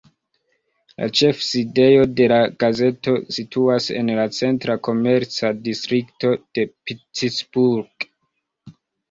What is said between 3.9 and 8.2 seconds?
en la centra komerca distrikto de Pittsburgh.